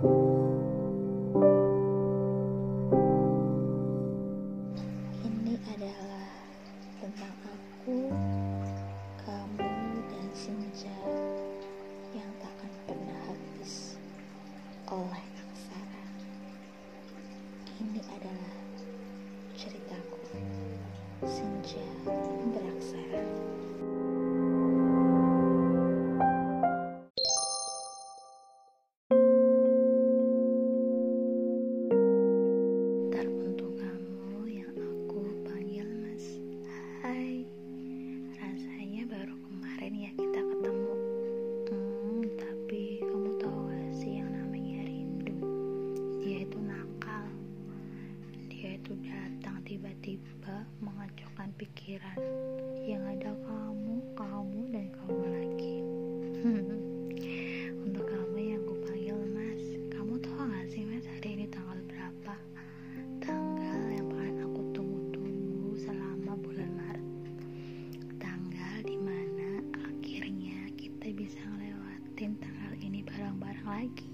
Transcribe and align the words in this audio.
Ini 0.00 0.08
adalah 5.76 6.24
tentang 7.04 7.36
aku, 7.44 8.08
kamu, 9.20 9.68
dan 10.08 10.28
senja 10.32 10.96
yang 12.16 12.32
takkan 12.40 12.72
pernah 12.88 13.20
habis 13.28 14.00
oleh 14.88 15.24
aksara. 15.36 16.04
Ini 17.76 18.00
adalah 18.00 18.56
ceritaku, 19.52 20.40
senja 21.28 21.84
beraksara. 22.56 23.49
Tiba-tiba 50.00 50.64
mengacaukan 50.80 51.52
pikiran. 51.60 52.16
Yang 52.88 53.04
ada 53.20 53.30
kamu, 53.44 54.00
kamu, 54.16 54.60
dan 54.72 54.86
kamu 54.96 55.24
lagi. 55.28 55.76
Untuk 57.84 58.08
kamu 58.08 58.36
yang 58.40 58.64
aku 58.64 58.74
panggil 58.80 59.20
mas 59.28 59.64
Kamu 59.92 60.16
tahu 60.24 60.40
gak 60.40 60.66
sih 60.72 60.88
mas 60.88 61.04
hari 61.04 61.36
ini 61.36 61.46
tanggal 61.52 61.76
berapa? 61.84 62.34
tanggal 63.20 63.80
yang 63.92 64.08
paling 64.08 64.40
aku 64.40 64.60
tunggu-tunggu 64.72 65.76
selama 65.76 66.32
bulan 66.40 66.70
Maret. 66.80 67.06
Tanggal 68.16 68.74
di 68.80 68.96
mana 68.96 69.60
akhirnya 69.84 70.72
kita 70.80 71.12
bisa 71.12 71.44
ngelewatin 71.44 72.40
tanggal 72.40 72.72
ini 72.80 73.04
bareng-bareng 73.04 73.68
lagi 73.68 74.09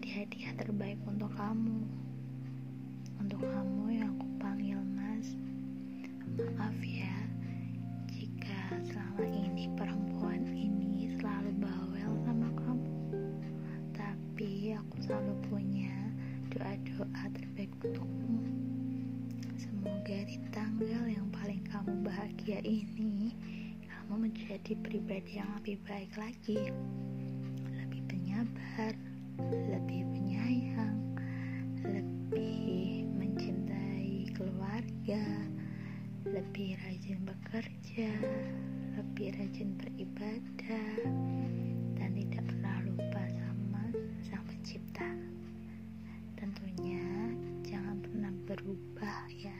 menjadi 0.00 0.24
hadiah 0.24 0.54
terbaik 0.56 0.96
untuk 1.04 1.28
kamu. 1.36 1.84
Untuk 3.20 3.44
kamu 3.44 4.00
yang 4.00 4.16
aku 4.16 4.26
panggil 4.40 4.80
mas 4.96 5.36
maaf 6.40 6.72
ya 6.80 7.16
jika 8.08 8.80
selama 8.88 9.28
ini 9.28 9.68
perempuan 9.76 10.40
ini 10.56 11.20
selalu 11.20 11.52
bawel 11.60 12.12
sama 12.24 12.48
kamu. 12.64 12.96
Tapi 13.92 14.72
aku 14.72 14.96
selalu 15.04 15.36
punya 15.52 15.92
doa-doa 16.48 17.24
terbaik 17.36 17.68
untukmu. 17.84 18.40
Semoga 19.60 20.16
di 20.24 20.40
tanggal 20.48 21.04
yang 21.12 21.28
paling 21.28 21.60
kamu 21.68 22.08
bahagia 22.08 22.64
ini, 22.64 23.36
kamu 23.84 24.32
menjadi 24.32 24.72
pribadi 24.80 25.44
yang 25.44 25.52
lebih 25.60 25.76
baik 25.84 26.16
lagi, 26.16 26.72
lebih 36.22 36.78
rajin 36.86 37.18
bekerja, 37.26 38.10
lebih 38.94 39.34
rajin 39.34 39.74
beribadah, 39.74 40.94
dan 41.98 42.14
tidak 42.14 42.42
pernah 42.46 42.76
lupa 42.86 43.22
sama 43.34 43.82
Sang 44.22 44.44
Pencipta. 44.46 45.10
Tentunya 46.38 47.02
jangan 47.66 47.98
pernah 48.06 48.30
berubah 48.46 49.26
ya 49.34 49.58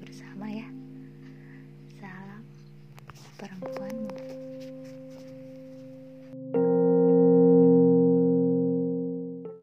bersama 0.00 0.46
ya. 0.48 0.68
Salam 2.00 2.42
perempuan. 3.36 3.89